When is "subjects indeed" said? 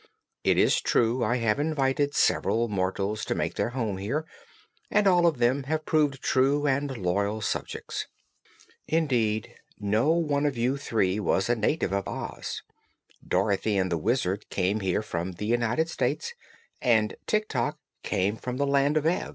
7.41-9.53